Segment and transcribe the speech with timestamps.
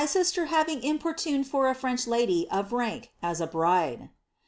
[0.15, 4.09] Leicester having importuned for a French lady of rink as a bride.